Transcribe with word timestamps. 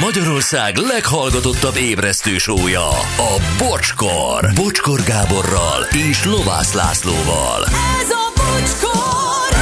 Magyarország 0.00 0.76
leghallgatottabb 0.76 1.76
ébresztő 1.76 2.38
sója, 2.38 2.88
a 3.16 3.40
Bocskor. 3.58 4.50
Bocskor 4.54 5.00
Gáborral 5.02 5.86
és 6.10 6.24
Lovász 6.24 6.72
Lászlóval. 6.72 7.64
Ez 8.00 8.10
a 8.10 8.32
bocskor! 8.36 9.58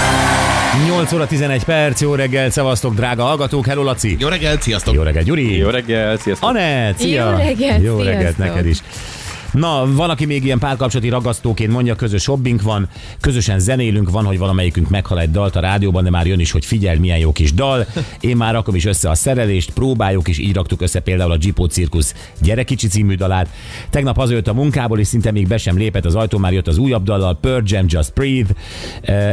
8 0.86 1.12
óra 1.12 1.26
11 1.26 1.64
perc, 1.64 2.00
jó 2.00 2.14
reggel, 2.14 2.50
szevasztok, 2.50 2.94
drága 2.94 3.22
hallgatók, 3.22 3.66
hello 3.66 3.82
Laci. 3.82 4.16
Jó 4.18 4.28
reggelt, 4.28 4.62
sziasztok! 4.62 4.94
Jó 4.94 5.02
reggel, 5.02 5.22
Gyuri. 5.22 5.56
Jó 5.56 5.68
reggel, 5.68 6.16
sziasztok! 6.16 6.48
Anett, 6.48 6.98
szia. 6.98 7.30
Jó 7.30 7.36
reggelt, 7.36 7.82
Jó 7.82 8.02
sziasztok. 8.02 8.36
neked 8.36 8.66
is. 8.66 8.78
Na, 9.52 9.92
van, 9.92 10.10
aki 10.10 10.24
még 10.24 10.44
ilyen 10.44 10.58
párkapcsolati 10.58 11.08
ragasztóként 11.08 11.72
mondja, 11.72 11.94
közös 11.94 12.26
hobbink 12.26 12.62
van, 12.62 12.88
közösen 13.20 13.58
zenélünk, 13.58 14.10
van, 14.10 14.24
hogy 14.24 14.38
valamelyikünk 14.38 14.88
meghal 14.88 15.20
egy 15.20 15.30
dalt 15.30 15.56
a 15.56 15.60
rádióban, 15.60 16.04
de 16.04 16.10
már 16.10 16.26
jön 16.26 16.40
is, 16.40 16.50
hogy 16.50 16.64
figyelj, 16.64 16.98
milyen 16.98 17.18
jó 17.18 17.32
kis 17.32 17.52
dal. 17.52 17.86
Én 18.20 18.36
már 18.36 18.52
rakom 18.52 18.74
is 18.74 18.84
össze 18.84 19.10
a 19.10 19.14
szerelést, 19.14 19.70
próbáljuk, 19.70 20.28
és 20.28 20.38
így 20.38 20.54
raktuk 20.54 20.80
össze 20.80 21.00
például 21.00 21.32
a 21.32 21.36
Gipó 21.36 21.64
Cirkusz 21.64 22.14
Gyerekicsi 22.40 22.86
című 22.86 23.14
dalát. 23.14 23.48
Tegnap 23.90 24.16
hazajött 24.16 24.48
a 24.48 24.54
munkából, 24.54 24.98
és 24.98 25.06
szinte 25.06 25.30
még 25.30 25.46
be 25.46 25.58
sem 25.58 25.76
lépett 25.76 26.04
az 26.04 26.14
ajtó, 26.14 26.38
már 26.38 26.52
jött 26.52 26.68
az 26.68 26.78
újabb 26.78 27.04
dallal, 27.04 27.38
Pearl 27.40 27.62
Jam, 27.64 27.84
Just 27.88 28.12
Breathe. 28.14 28.54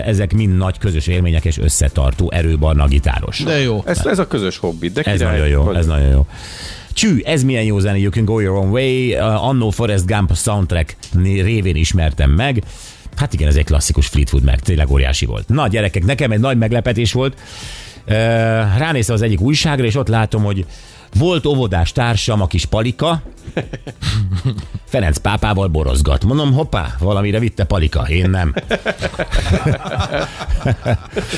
Ezek 0.05 0.33
mind 0.33 0.57
nagy 0.57 0.77
közös 0.77 1.07
élmények 1.07 1.45
és 1.45 1.57
összetartó 1.57 2.31
erőbarna 2.31 2.87
gitáros. 2.87 3.39
De 3.39 3.59
jó. 3.59 3.83
Ez, 3.85 4.05
ez 4.05 4.19
a 4.19 4.27
közös 4.27 4.57
hobbi, 4.57 4.89
de 4.89 5.01
Ez 5.01 5.19
nagyon 5.19 5.47
jó, 5.47 5.71
ez 5.71 5.85
nagyon 5.85 6.09
jó. 6.09 6.25
Csű, 6.95 7.19
ez 7.23 7.43
milyen 7.43 7.63
jó 7.63 7.79
Can 8.09 8.25
Go 8.25 8.39
Your 8.39 8.57
Own 8.57 8.69
Way, 8.69 9.13
uh, 9.13 9.47
annó 9.47 9.69
Forrest 9.69 10.05
Gump 10.05 10.35
soundtrack 10.35 10.95
révén 11.23 11.75
ismertem 11.75 12.31
meg. 12.31 12.63
Hát 13.15 13.33
igen, 13.33 13.47
ez 13.47 13.55
egy 13.55 13.65
klasszikus 13.65 14.07
Fleetwood 14.07 14.43
meg, 14.43 14.59
tényleg 14.59 14.91
óriási 14.91 15.25
volt. 15.25 15.47
Na 15.47 15.67
gyerekek, 15.67 16.05
nekem 16.05 16.31
egy 16.31 16.39
nagy 16.39 16.57
meglepetés 16.57 17.13
volt. 17.13 17.39
Uh, 18.07 18.13
ránéztem 18.77 19.15
az 19.15 19.21
egyik 19.21 19.39
újságra, 19.39 19.85
és 19.85 19.95
ott 19.95 20.07
látom, 20.07 20.43
hogy 20.43 20.65
volt 21.17 21.45
óvodás 21.45 21.91
társam, 21.91 22.41
a 22.41 22.47
kis 22.47 22.65
Palika, 22.65 23.21
Ferenc 24.85 25.17
pápával 25.17 25.67
borozgat. 25.67 26.25
Mondom, 26.25 26.53
hoppá, 26.53 26.95
valamire 26.99 27.39
vitte 27.39 27.63
Palika, 27.63 28.01
én 28.01 28.29
nem. 28.29 28.53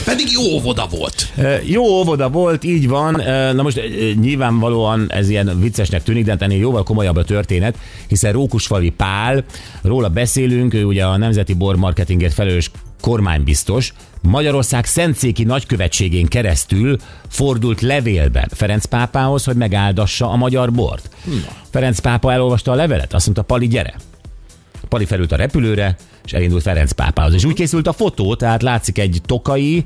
Pedig 0.06 0.28
jó 0.32 0.42
óvoda 0.54 0.88
volt. 0.98 1.34
Jó 1.64 1.84
óvoda 1.84 2.30
volt, 2.30 2.64
így 2.64 2.88
van. 2.88 3.22
Na 3.56 3.62
most 3.62 3.82
nyilvánvalóan 4.20 5.06
ez 5.12 5.30
ilyen 5.30 5.60
viccesnek 5.60 6.04
tűnik, 6.04 6.26
de 6.26 6.32
hát 6.32 6.42
ennél 6.42 6.58
jóval 6.60 6.84
komolyabb 6.84 7.16
a 7.16 7.24
történet, 7.24 7.78
hiszen 8.08 8.32
Rókusfali 8.32 8.90
Pál, 8.90 9.44
róla 9.82 10.10
beszélünk, 10.10 10.74
ő 10.74 10.84
ugye 10.86 11.06
a 11.06 11.18
Nemzeti 11.18 11.54
Bor 11.54 11.76
Marketingért 11.76 12.34
felelős 12.34 12.72
kormánybiztos, 13.02 13.94
Magyarország 14.22 14.86
Szentszéki 14.86 15.44
nagykövetségén 15.44 16.26
keresztül 16.26 16.98
fordult 17.30 17.82
levélben 17.82 18.50
Ferenc 18.54 18.86
pápához, 18.86 19.44
hogy 19.44 19.56
megáldassa 19.56 20.30
a 20.30 20.36
magyar 20.36 20.72
bort. 20.72 21.10
Ferenc 21.70 22.00
pápa 22.00 22.32
elolvasta 22.32 22.72
a 22.72 22.76
levelet, 22.76 23.14
azt 23.14 23.26
mondta, 23.26 23.44
Pali, 23.44 23.68
gyere. 23.68 23.96
Pali 24.90 25.06
felült 25.06 25.32
a 25.32 25.36
repülőre, 25.36 25.96
és 26.26 26.34
elindult 26.34 26.62
Ferenc 26.62 26.92
pápához. 26.92 27.34
És 27.34 27.44
úgy 27.44 27.54
készült 27.54 27.88
a 27.88 27.94
fotó, 27.94 28.36
tehát 28.36 28.62
látszik 28.62 28.98
egy 28.98 29.22
tokai, 29.26 29.86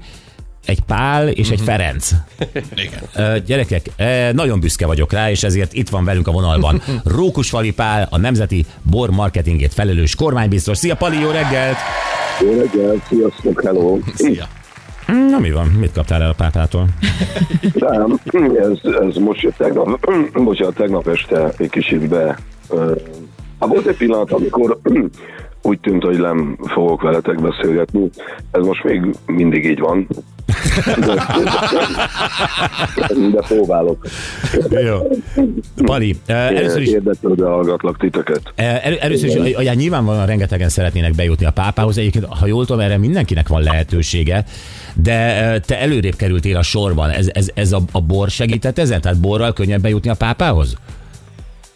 egy 0.65 0.79
Pál 0.79 1.27
és 1.27 1.49
egy 1.49 1.61
Ferenc. 1.61 2.11
Igen. 2.75 3.01
Ö, 3.15 3.37
Gyerekek, 3.45 3.91
nagyon 4.33 4.59
büszke 4.59 4.85
vagyok 4.85 5.11
rá, 5.11 5.29
és 5.29 5.43
ezért 5.43 5.73
itt 5.73 5.89
van 5.89 6.05
velünk 6.05 6.27
a 6.27 6.31
vonalban 6.31 6.81
Rókusfali 7.03 7.71
Pál, 7.71 8.07
a 8.09 8.17
Nemzeti 8.17 8.65
Bor 8.81 9.09
Marketingét 9.09 9.73
felelős 9.73 10.15
kormánybiztos. 10.15 10.77
Szia 10.77 10.95
Pali, 10.95 11.19
jó 11.19 11.29
reggelt! 11.29 11.77
Jó 12.39 12.53
reggel, 12.53 12.95
sziasztok, 13.07 13.61
hello. 13.63 13.97
Szia. 14.15 14.45
Na 15.29 15.39
mi 15.39 15.51
van, 15.51 15.67
mit 15.67 15.91
kaptál 15.91 16.21
el 16.21 16.29
a 16.29 16.33
pápától? 16.33 16.85
Nem, 17.73 18.19
ez, 18.55 18.91
ez 19.07 19.15
most 19.15 19.41
jött 19.41 19.57
tegnap, 19.57 20.11
bocsánat, 20.33 20.75
tegnap 20.75 21.07
este 21.07 21.53
egy 21.57 21.69
kicsit 21.69 22.07
be. 22.07 22.37
Hát 23.59 23.69
volt 23.69 23.85
egy 23.85 23.97
pillanat, 23.97 24.31
amikor 24.31 24.79
úgy 25.61 25.79
tűnt, 25.79 26.03
hogy 26.03 26.19
nem 26.19 26.57
fogok 26.67 27.01
veletek 27.01 27.41
beszélgetni. 27.41 28.09
Ez 28.51 28.65
most 28.65 28.83
még 28.83 29.15
mindig 29.25 29.65
így 29.65 29.79
van. 29.79 30.07
De, 33.31 33.41
próbálok. 33.47 34.07
Jó. 34.69 34.97
Pali, 35.85 36.15
ö, 36.27 36.33
először 36.33 36.81
is 36.81 36.89
Érdeklődve 36.89 37.47
hallgatlak 37.47 37.97
titeket. 37.97 38.41
El, 38.55 38.97
először 38.99 39.29
is, 39.29 39.55
ugye 39.57 39.73
nyilvánvalóan 39.73 40.25
rengetegen 40.25 40.69
szeretnének 40.69 41.15
bejutni 41.15 41.45
a 41.45 41.51
pápához. 41.51 41.97
Egyébként, 41.97 42.25
ha 42.25 42.45
jól 42.45 42.65
tudom, 42.65 42.81
erre 42.81 42.97
mindenkinek 42.97 43.47
van 43.47 43.61
lehetősége, 43.61 44.45
de 44.93 45.51
ö, 45.53 45.59
te 45.59 45.79
előrébb 45.79 46.15
kerültél 46.15 46.57
a 46.57 46.63
sorban. 46.63 47.09
Ez, 47.09 47.29
ez, 47.33 47.49
ez 47.53 47.71
a, 47.71 47.79
a 47.91 48.01
bor 48.01 48.29
segített 48.29 48.77
ezen? 48.77 49.01
Tehát 49.01 49.19
borral 49.19 49.53
könnyebb 49.53 49.81
bejutni 49.81 50.09
a 50.09 50.15
pápához? 50.15 50.75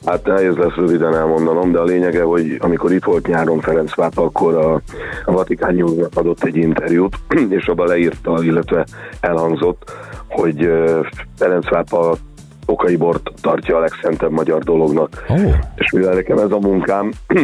Hát 0.05 0.25
nehéz 0.25 0.55
lesz 0.55 0.75
röviden 0.75 1.15
elmondanom, 1.15 1.71
de 1.71 1.79
a 1.79 1.83
lényege, 1.83 2.23
hogy 2.23 2.57
amikor 2.59 2.91
itt 2.93 3.03
volt 3.03 3.27
nyáron 3.27 3.59
Ferenc 3.59 3.91
akkor 4.15 4.55
a, 4.55 4.81
a 5.25 5.31
Vatikán 5.31 5.75
Newsnak 5.75 6.11
adott 6.13 6.43
egy 6.43 6.55
interjút, 6.55 7.15
és 7.57 7.67
abban 7.67 7.87
leírta, 7.87 8.43
illetve 8.43 8.85
elhangzott, 9.19 9.91
hogy 10.27 10.69
Ferenc 11.37 11.69
pápa 11.69 12.17
okai 12.65 12.95
bort 12.95 13.31
tartja 13.41 13.77
a 13.77 13.79
legszentebb 13.79 14.31
magyar 14.31 14.63
dolognak. 14.63 15.25
Ó. 15.29 15.35
És 15.75 15.91
mivel 15.91 16.13
nekem 16.13 16.37
ez 16.37 16.51
a 16.51 16.59
munkám, 16.59 17.11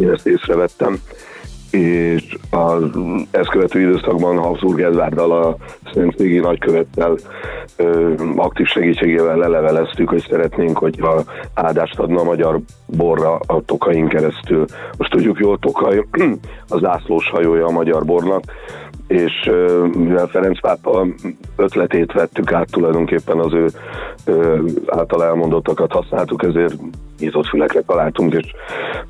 én 0.00 0.10
ezt 0.10 0.26
észrevettem, 0.26 1.00
és 1.70 2.36
az 2.50 2.82
ezt 3.30 3.48
követő 3.48 3.80
időszakban 3.80 4.38
Habsburg 4.38 4.80
Edvárdal 4.80 5.32
a 5.32 5.56
Szentségi 5.92 6.38
nagykövettel 6.38 7.16
ö, 7.76 8.14
aktív 8.36 8.66
segítségével 8.66 9.36
leleveleztük, 9.36 10.08
hogy 10.08 10.26
szeretnénk, 10.28 10.78
hogy 10.78 11.00
a 11.00 11.22
áldást 11.54 11.98
adna 11.98 12.20
a 12.20 12.24
magyar 12.24 12.60
borra 12.86 13.38
a 13.46 13.60
Tokain 13.64 14.08
keresztül. 14.08 14.64
Most 14.98 15.10
tudjuk 15.10 15.38
jól, 15.38 15.58
Tokaj 15.58 16.06
az 16.68 16.80
zászlós 16.80 17.30
hajója 17.30 17.66
a 17.66 17.70
magyar 17.70 18.04
bornak, 18.04 18.42
és 19.06 19.50
mivel 19.92 20.26
Ferenc 20.26 20.60
pápa 20.60 21.06
ötletét 21.56 22.12
vettük 22.12 22.52
át 22.52 22.70
tulajdonképpen 22.70 23.38
az 23.38 23.52
ő 23.52 23.66
által 24.86 25.24
elmondottakat 25.24 25.92
használtuk, 25.92 26.42
ezért 26.42 26.74
nyitott 27.18 27.46
fülekre 27.46 27.80
találtunk, 27.80 28.34
és 28.34 28.50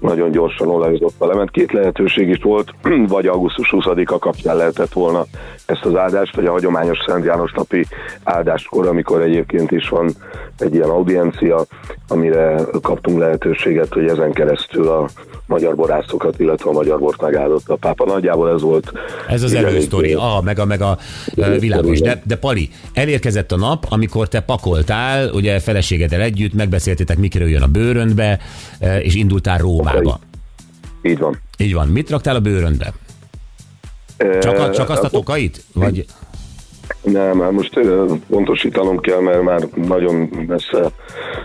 nagyon 0.00 0.30
gyorsan 0.30 0.68
olajozott 0.68 1.14
a 1.18 1.26
lement. 1.26 1.50
Két 1.50 1.72
lehetőség 1.72 2.28
is 2.28 2.42
volt, 2.42 2.74
vagy 3.08 3.26
augusztus 3.26 3.68
20-a 3.72 4.18
kapcsán 4.18 4.56
lehetett 4.56 4.92
volna 4.92 5.24
ezt 5.66 5.84
az 5.84 5.96
áldást, 5.96 6.36
vagy 6.36 6.46
a 6.46 6.50
hagyományos 6.50 6.98
Szent 7.06 7.24
János 7.24 7.52
napi 7.52 7.86
áldáskor, 8.22 8.86
amikor 8.86 9.22
egyébként 9.22 9.70
is 9.70 9.88
van 9.88 10.10
egy 10.58 10.74
ilyen 10.74 10.88
audiencia, 10.88 11.64
amire 12.08 12.60
kaptunk 12.82 13.18
lehetőséget, 13.18 13.92
hogy 13.92 14.06
ezen 14.06 14.32
keresztül 14.32 14.88
a 14.88 15.08
magyar 15.46 15.74
borászokat, 15.74 16.40
illetve 16.40 16.70
a 16.70 16.72
magyar 16.72 16.98
bort 16.98 17.20
megáldotta 17.20 17.72
a 17.72 17.76
pápa. 17.76 18.04
Nagyjából 18.04 18.50
ez 18.50 18.60
volt. 18.60 18.92
Ez 19.28 19.42
az 19.42 19.54
elősztori, 19.54 20.12
ah, 20.12 20.42
meg 20.42 20.58
a, 20.58 20.64
meg 20.64 20.80
a 20.80 20.98
világos. 21.58 22.00
De, 22.00 22.22
de 22.24 22.36
Pali, 22.36 22.68
elérkezett 22.92 23.52
a 23.52 23.56
nap, 23.56 23.86
amikor 23.88 24.28
te 24.28 24.40
pakoltál, 24.40 25.30
ugye 25.32 25.60
feleségeddel 25.60 26.20
együtt, 26.20 26.54
megbeszéltétek, 26.54 27.18
mikor 27.18 27.40
jön 27.40 27.62
a 27.62 27.66
bőröndbe, 27.96 28.38
ö, 28.80 28.96
és 28.96 29.14
indultál 29.14 29.58
Rómába. 29.58 30.20
Így 31.02 31.18
van. 31.18 31.40
Így 31.58 31.74
van. 31.74 31.88
Mit 31.88 32.10
raktál 32.10 32.36
a 32.36 32.40
bőröndbe? 32.40 32.92
Csak, 34.40 34.58
a, 34.58 34.70
csak 34.70 34.90
azt 34.90 35.02
a 35.02 35.08
tokait? 35.08 35.64
Vagy... 35.74 36.04
Nem, 37.02 37.40
hát 37.40 37.50
most 37.50 37.76
ö, 37.76 38.12
pontosítanom 38.28 38.98
kell, 38.98 39.20
mert 39.20 39.42
már 39.42 39.68
nagyon 39.74 40.14
messze 40.46 40.90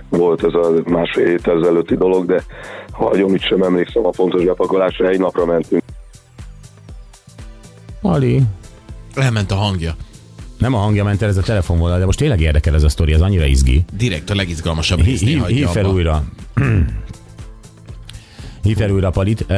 volt 0.10 0.44
ez 0.44 0.54
a 0.54 0.72
másfél 0.86 1.26
hét 1.26 1.48
ezelőtti 1.48 1.96
dolog, 1.96 2.26
de 2.26 2.44
ha 2.92 3.06
hagyom, 3.06 3.36
itt 3.36 3.42
sem 3.42 3.62
emlékszem 3.62 4.06
a 4.06 4.10
pontos 4.10 4.44
bepakolásra, 4.44 5.08
egy 5.08 5.20
napra 5.20 5.46
mentünk. 5.46 5.84
Pali. 8.02 8.42
Elment 9.16 9.52
a 9.52 9.56
hangja. 9.56 9.96
Nem 10.62 10.74
a 10.74 10.78
hangja 10.78 11.04
ment 11.04 11.22
el, 11.22 11.30
ez 11.30 11.38
a 11.38 11.42
telefon 11.42 11.78
volt, 11.78 12.00
de 12.00 12.06
most 12.06 12.18
tényleg 12.18 12.42
érdekel 12.42 12.76
ez 12.76 12.84
a 12.84 12.90
sztori, 12.90 13.14
ez 13.14 13.22
annyira 13.22 13.46
izgi. 13.46 13.84
Direkt 13.94 14.30
a 14.30 14.36
legizgalmasabb 14.36 15.02
Hív, 15.02 15.40
hagyja 15.40 15.56
hív 15.56 15.68
fel 15.68 15.86
abba. 15.86 15.94
újra. 15.94 16.24
Hív 18.64 18.78
fel 18.78 18.90
újra 18.90 19.10
Palit. 19.10 19.42
Ö, 19.42 19.54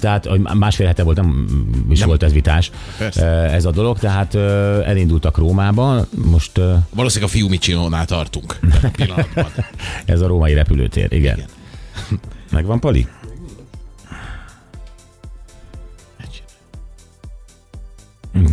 tehát 0.00 0.28
másfél 0.54 0.86
hete 0.86 1.02
volt, 1.02 1.16
nem 1.16 1.46
is 1.90 1.98
Nem. 1.98 2.08
volt 2.08 2.22
ez 2.22 2.32
vitás 2.32 2.70
Persze. 2.98 3.26
ez 3.26 3.64
a 3.64 3.70
dolog, 3.70 3.98
tehát 3.98 4.34
ö, 4.34 4.80
elindultak 4.84 5.38
Rómába, 5.38 6.06
most 6.24 6.58
ö, 6.58 6.74
Valószínűleg 6.94 7.34
a 7.34 7.36
Fiumicino-nál 7.36 8.04
tartunk. 8.04 8.58
ez 10.04 10.20
a 10.20 10.26
római 10.26 10.54
repülőtér, 10.54 11.12
igen. 11.12 11.36
igen. 11.36 11.48
Megvan 12.50 12.80
Pali? 12.80 13.06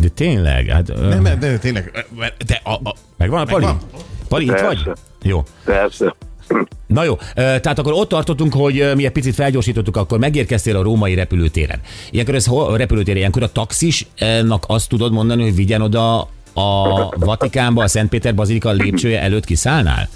De 0.00 0.08
tényleg, 0.08 0.66
hát... 0.66 0.88
ö, 0.88 1.08
Nem, 1.08 1.22
nem, 1.22 1.38
nem, 1.38 1.58
tényleg. 1.58 2.06
De 2.46 2.60
a, 2.64 2.72
a, 2.72 2.94
Megvan 3.16 3.40
a 3.40 3.44
Pali? 3.44 3.64
Megvan. 3.64 3.82
Pali, 4.28 4.44
itt 4.44 4.50
Persze. 4.50 4.66
vagy? 4.66 4.92
Jó. 5.22 5.42
Persze. 5.64 6.14
Na 6.86 7.04
jó, 7.04 7.14
tehát 7.34 7.78
akkor 7.78 7.92
ott 7.92 8.08
tartottunk, 8.08 8.54
hogy 8.54 8.92
mi 8.94 9.04
egy 9.04 9.12
picit 9.12 9.34
felgyorsítottuk, 9.34 9.96
akkor 9.96 10.18
megérkeztél 10.18 10.76
a 10.76 10.82
római 10.82 11.14
repülőtéren. 11.14 11.80
Ilyenkor 12.10 12.34
ez 12.34 12.46
hol, 12.46 12.72
a 12.72 12.76
repülőtér, 12.76 13.16
ilyenkor 13.16 13.42
a 13.42 13.52
taxisnak 13.52 14.64
azt 14.66 14.88
tudod 14.88 15.12
mondani, 15.12 15.42
hogy 15.42 15.54
vigyen 15.54 15.82
oda 15.82 16.20
a 16.54 17.08
Vatikánba, 17.18 17.82
a 17.82 17.86
Szentpéter 17.86 18.34
Bazilika 18.34 18.70
lépcsője 18.70 19.20
előtt 19.20 19.44
kiszállnál? 19.44 20.08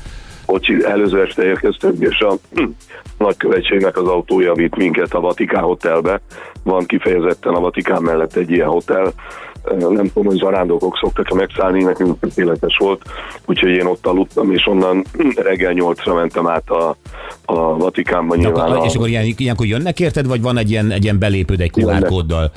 Bocsi, 0.46 0.84
előző 0.84 1.22
este 1.22 1.44
érkeztünk, 1.44 2.00
és 2.00 2.18
a 2.20 2.36
nagykövetségnek 3.24 3.96
az 3.96 4.06
autója 4.06 4.54
vitt 4.54 4.76
minket 4.76 5.14
a 5.14 5.20
Vatikán 5.20 5.62
hotelbe. 5.62 6.20
Van 6.62 6.86
kifejezetten 6.86 7.54
a 7.54 7.60
Vatikán 7.60 8.02
mellett 8.02 8.36
egy 8.36 8.50
ilyen 8.50 8.68
hotel. 8.68 9.12
Nem 9.78 10.06
tudom, 10.12 10.24
hogy 10.24 10.36
zarándokok 10.38 10.96
szoktak 11.00 11.28
megszállni, 11.34 11.82
nekünk 11.82 12.20
tökéletes 12.20 12.76
volt, 12.78 13.02
úgyhogy 13.46 13.70
én 13.70 13.86
ott 13.86 14.06
aludtam, 14.06 14.52
és 14.52 14.66
onnan 14.66 15.04
reggel 15.36 15.72
nyolcra 15.72 16.14
mentem 16.14 16.46
át 16.48 16.70
a, 16.70 16.96
a 17.44 17.76
Vatikánba 17.76 18.34
De 18.36 18.40
nyilván. 18.40 18.64
akkor, 18.66 18.76
a- 18.76 18.84
és 18.84 18.94
akkor 18.94 19.08
ilyen, 19.08 19.34
ilyenkor 19.36 19.66
jönnek 19.66 20.00
érted, 20.00 20.26
vagy 20.26 20.42
van 20.42 20.58
egy 20.58 20.70
ilyen, 20.70 20.90
egy 20.90 21.02
ilyen 21.04 21.18
belépőd 21.18 21.60
egy 21.60 21.70
QR 21.74 22.04
kóddal? 22.06 22.50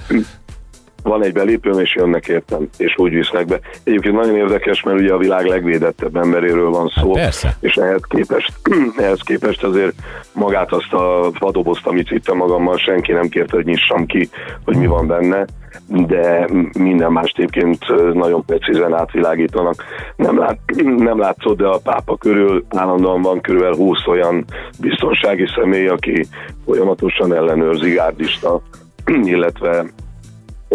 Van 1.03 1.23
egy 1.23 1.33
belépőm, 1.33 1.79
és 1.79 1.95
jönnek 1.95 2.27
értem, 2.27 2.69
és 2.77 2.93
úgy 2.97 3.13
visznek 3.13 3.45
be. 3.45 3.59
Egyébként 3.83 4.15
nagyon 4.15 4.35
érdekes, 4.35 4.83
mert 4.83 4.99
ugye 4.99 5.13
a 5.13 5.17
világ 5.17 5.45
legvédettebb 5.45 6.15
emberéről 6.15 6.69
van 6.69 6.91
szó, 6.95 7.15
Hát 7.15 7.23
persze. 7.23 7.57
és 7.59 7.75
ehhez 7.75 8.01
képest, 8.07 8.53
ehhez 9.03 9.19
képest 9.21 9.63
azért 9.63 9.93
magát 10.33 10.71
azt 10.71 10.93
a 10.93 11.31
vadobozt, 11.39 11.85
amit 11.85 12.09
vittem 12.09 12.37
magammal, 12.37 12.77
senki 12.77 13.11
nem 13.11 13.27
kérte, 13.29 13.55
hogy 13.55 13.65
nyissam 13.65 14.05
ki, 14.05 14.29
hogy 14.65 14.75
mi 14.75 14.87
van 14.87 15.07
benne, 15.07 15.45
de 15.87 16.47
minden 16.79 17.11
más 17.11 17.33
egyébként 17.35 18.13
nagyon 18.13 18.45
precízen 18.45 18.93
átvilágítanak. 18.93 19.83
Nem, 20.15 20.39
lát, 20.39 20.59
nem 21.09 21.19
látszott, 21.19 21.57
de 21.57 21.67
a 21.67 21.79
pápa 21.83 22.17
körül 22.17 22.65
állandóan 22.69 23.21
van 23.21 23.41
körülbelül 23.41 23.75
20 23.75 24.07
olyan 24.07 24.45
biztonsági 24.79 25.47
személy, 25.55 25.87
aki 25.87 26.25
folyamatosan 26.65 27.33
ellenőrzi 27.33 27.89
gárdista, 27.89 28.61
illetve 29.23 29.85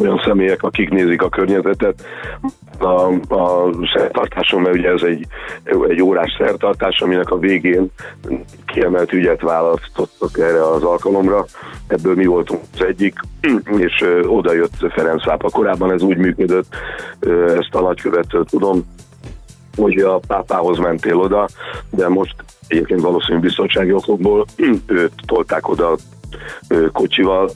olyan 0.01 0.23
személyek, 0.25 0.63
akik 0.63 0.91
nézik 0.91 1.23
a 1.23 1.29
környezetet. 1.29 2.05
A, 2.79 3.35
a 3.35 3.71
szertartáson, 3.95 4.61
mert 4.61 4.77
ugye 4.77 4.89
ez 4.89 5.03
egy, 5.03 5.27
egy 5.89 6.03
órás 6.03 6.35
szertartás, 6.39 7.01
aminek 7.01 7.31
a 7.31 7.39
végén 7.39 7.91
kiemelt 8.67 9.13
ügyet 9.13 9.41
választottak 9.41 10.39
erre 10.39 10.69
az 10.71 10.83
alkalomra. 10.83 11.45
Ebből 11.87 12.15
mi 12.15 12.27
voltunk 12.27 12.61
az 12.75 12.85
egyik, 12.85 13.15
és 13.87 14.05
oda 14.27 14.53
jött 14.53 14.93
Ferenc 14.93 15.25
pápa. 15.25 15.51
Korábban 15.51 15.93
ez 15.93 16.03
úgy 16.03 16.17
működött, 16.17 16.75
ezt 17.47 17.75
a 17.75 17.81
nagykövettől 17.81 18.45
tudom, 18.45 18.85
hogy 19.77 19.99
a 19.99 20.21
pápához 20.27 20.79
mentél 20.79 21.17
oda, 21.17 21.49
de 21.91 22.09
most 22.09 22.35
egyébként 22.69 23.01
valószínű 23.01 23.39
biztonsági 23.39 23.93
okokból 23.93 24.45
őt 24.87 25.13
tolták 25.27 25.69
oda 25.69 25.97
kocsival, 26.93 27.51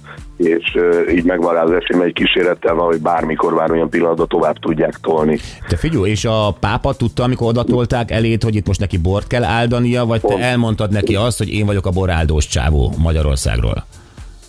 és 0.46 0.76
így 1.14 1.24
megvan 1.24 1.54
rá 1.54 1.62
az 1.62 1.70
esély, 1.70 1.96
mert 1.96 2.08
egy 2.08 2.12
kísérettel 2.12 2.74
van, 2.74 2.86
hogy 2.86 3.00
bármikor, 3.00 3.54
bármilyen 3.54 3.88
pillanatban 3.88 4.28
tovább 4.28 4.58
tudják 4.58 4.94
tolni. 5.00 5.38
Te 5.68 5.76
figyelj, 5.76 6.10
és 6.10 6.24
a 6.24 6.56
pápa 6.60 6.92
tudta, 6.92 7.22
amikor 7.22 7.46
odatolták 7.46 8.10
elét, 8.10 8.42
hogy 8.42 8.54
itt 8.54 8.66
most 8.66 8.80
neki 8.80 8.96
bort 8.96 9.26
kell 9.26 9.44
áldania, 9.44 10.04
vagy 10.04 10.20
te 10.20 10.28
Pont. 10.28 10.42
elmondtad 10.42 10.90
neki 10.90 11.14
azt, 11.14 11.38
hogy 11.38 11.48
én 11.48 11.66
vagyok 11.66 11.86
a 11.86 11.90
boráldós 11.90 12.46
csávó 12.46 12.92
Magyarországról? 12.98 13.84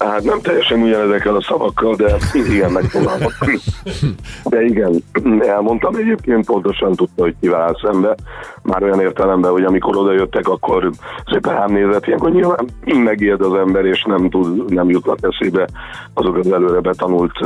Hát 0.10 0.24
nem 0.24 0.42
teljesen 0.42 0.82
ugyanezekkel 0.82 1.36
a 1.36 1.42
szavakkal, 1.42 1.96
de 1.96 2.18
igen, 2.34 2.72
megfogalmaztam. 2.72 3.50
De 4.44 4.64
igen, 4.64 5.04
elmondtam 5.40 5.96
egyébként, 5.96 6.46
pontosan 6.46 6.96
tudta, 6.96 7.24
hogy 7.24 7.36
kivel 7.42 7.80
szembe. 7.84 8.16
Már 8.64 8.84
olyan 8.84 9.00
értelemben, 9.00 9.52
hogy 9.52 9.64
amikor 9.64 9.98
oda 9.98 10.14
jöttek, 10.14 10.48
akkor 10.48 10.92
szépen 11.32 11.54
rám 11.54 11.72
nézett, 11.72 12.08
ilyenkor 12.08 12.32
nyilván 12.32 12.68
megijed 12.86 13.42
az 13.42 13.54
ember, 13.54 13.86
és 13.86 14.04
nem, 14.04 14.30
tud, 14.30 14.74
nem 14.74 14.90
jutnak 14.90 15.18
eszébe 15.22 15.68
azok 16.14 16.38
az 16.38 16.52
előre 16.52 16.80
betanult 16.80 17.40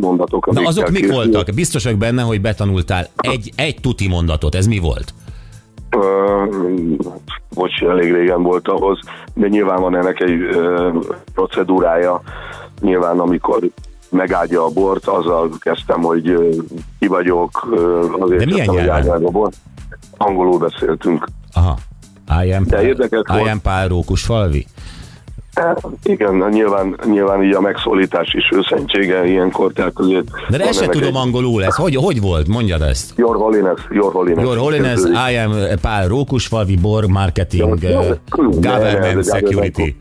mondatok. 0.00 0.52
Na 0.52 0.62
azok 0.66 0.90
mik 0.90 1.12
voltak? 1.12 1.48
Biztos 1.54 1.84
vagyok 1.84 1.98
benne, 1.98 2.22
hogy 2.22 2.40
betanultál 2.40 3.06
egy, 3.16 3.52
egy 3.56 3.80
tuti 3.80 4.08
mondatot. 4.08 4.54
Ez 4.54 4.66
mi 4.66 4.78
volt? 4.78 5.14
Bocs, 7.54 7.82
elég 7.82 8.12
régen 8.12 8.42
volt 8.42 8.68
ahhoz, 8.68 8.98
de 9.34 9.48
nyilván 9.48 9.80
van 9.80 9.96
ennek 9.96 10.20
egy 10.20 10.40
procedúrája. 11.34 12.22
Nyilván 12.80 13.18
amikor 13.18 13.58
megáldja 14.10 14.64
a 14.64 14.68
bort, 14.68 15.06
azzal 15.06 15.50
kezdtem, 15.58 16.02
hogy 16.02 16.54
ki 16.98 17.06
vagyok, 17.06 17.68
azért 18.18 18.44
De 18.44 18.54
kezdtem, 18.54 18.74
hogy 18.74 18.88
áldják 18.88 19.22
a 19.22 19.30
bort. 19.30 19.56
Angolul 20.16 20.58
beszéltünk. 20.58 21.26
Aha. 21.52 21.76
I 22.44 22.52
am, 22.52 22.64
De 22.64 22.76
Pál, 22.76 22.84
érdekes 22.84 23.22
I 23.44 23.48
am 23.48 23.60
Pál 23.60 23.88
Rókusfalvi. 23.88 24.66
Hát, 25.60 25.86
igen, 26.02 26.48
nyilván, 26.50 26.98
nyilván 27.04 27.42
így 27.44 27.54
a 27.54 27.60
megszólítás 27.60 28.34
is 28.34 28.50
őszentsége 28.52 29.26
ilyenkor, 29.26 29.72
tehát 29.72 29.92
azért... 29.94 30.26
De, 30.48 30.58
ezt 30.58 30.78
se 30.80 30.86
tudom 30.86 31.08
egy- 31.08 31.22
angolul, 31.22 31.64
ez 31.64 31.74
hogy, 31.74 31.96
hogy 31.96 32.20
volt? 32.20 32.48
Mondjad 32.48 32.82
ezt. 32.82 33.12
Your 33.16 33.36
Holiness, 33.36 33.80
Your 33.90 34.12
Holiness. 34.12 34.44
Your 34.44 34.56
Holiness, 34.58 35.00
I 35.30 35.36
am 35.36 35.52
Pál 35.80 36.08
Rókusfalvi, 36.08 36.76
Bor 36.76 37.06
Marketing, 37.06 37.72
uh, 37.72 38.16
Government 38.60 39.24
Security. 39.24 39.96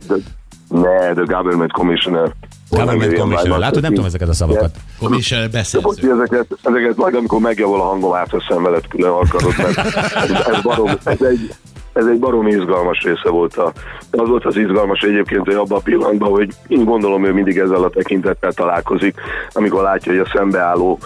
Ne, 0.67 1.13
the 1.13 1.23
Government 1.25 1.71
Commissioner. 1.71 2.31
Government 2.69 3.13
Commissioner. 3.13 3.59
Látod, 3.59 3.81
nem 3.81 3.91
tudom 3.91 4.05
ezeket 4.05 4.27
a 4.27 4.33
szavakat. 4.33 4.71
Commissioner 4.99 5.49
beszerző. 5.49 5.87
bocsi, 5.87 6.09
ezeket, 6.09 6.47
ezeket 6.63 6.95
majd 6.95 7.15
amikor 7.15 7.39
megjavol 7.39 7.81
a 7.81 7.83
hangom, 7.83 8.13
átveszem 8.13 8.63
veled 8.63 8.87
külön 8.87 9.09
alkalmat, 9.09 9.57
mert 9.57 9.77
ez, 10.15 10.29
ez, 10.55 10.61
barom, 10.61 10.87
ez, 11.03 11.21
egy, 11.21 11.53
ez 11.99 12.05
egy 12.05 12.19
barom 12.19 12.47
izgalmas 12.47 13.03
része 13.03 13.29
volt. 13.29 13.55
A, 13.55 13.71
az 14.11 14.27
volt 14.29 14.45
az 14.45 14.55
izgalmas 14.57 15.01
egyébként, 15.01 15.45
hogy 15.45 15.55
abban 15.55 15.77
a 15.77 15.81
pillanatban, 15.81 16.29
hogy 16.29 16.49
én 16.67 16.83
gondolom, 16.85 17.25
ő 17.25 17.33
mindig 17.33 17.57
ezzel 17.57 17.83
a 17.83 17.89
tekintettel 17.89 18.51
találkozik, 18.51 19.15
amikor 19.51 19.81
látja, 19.81 20.11
hogy 20.11 20.21
a 20.21 20.31
szembeálló 20.33 20.99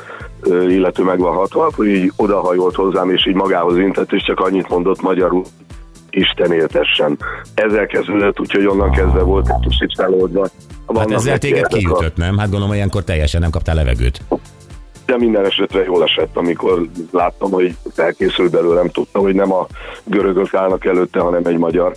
illető 0.67 1.03
meg 1.03 1.19
van 1.19 1.35
hatva, 1.35 1.65
akkor 1.65 1.87
így 1.87 2.11
odahajolt 2.15 2.75
hozzám, 2.75 3.09
és 3.09 3.27
így 3.27 3.35
magához 3.35 3.77
intett, 3.77 4.11
és 4.11 4.23
csak 4.23 4.39
annyit 4.39 4.69
mondott 4.69 5.01
magyarul, 5.01 5.43
Isten 6.09 6.51
éltessen. 6.51 7.17
Ezzel 7.53 7.85
kezdődött, 7.85 8.39
úgyhogy 8.39 8.65
onnan 8.65 8.91
kezdve 8.91 9.21
volt 9.21 9.49
egy 9.49 9.69
kicsit 9.69 9.93
feloldva. 9.95 10.47
Hát 10.95 11.11
ezzel 11.11 11.37
téged 11.37 11.61
megkérdek 11.61 11.91
a- 11.91 11.95
kiütött, 11.95 12.17
nem? 12.17 12.37
Hát 12.37 12.49
gondolom, 12.49 12.73
ilyenkor 12.73 13.03
teljesen 13.03 13.41
nem 13.41 13.49
kaptál 13.49 13.75
levegőt. 13.75 14.21
De 15.05 15.17
minden 15.17 15.45
esetre 15.45 15.83
jól 15.83 16.03
esett, 16.03 16.37
amikor 16.37 16.87
láttam, 17.11 17.51
hogy 17.51 17.75
felkészült 17.93 18.51
belőlem, 18.51 18.87
tudtam, 18.87 19.21
hogy 19.21 19.35
nem 19.35 19.53
a 19.53 19.67
görögök 20.03 20.53
állnak 20.53 20.85
előtte, 20.85 21.19
hanem 21.19 21.45
egy 21.45 21.57
magyar. 21.57 21.93